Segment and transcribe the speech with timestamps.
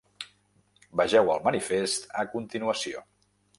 [1.01, 3.07] Vegeu el manifest a continuació.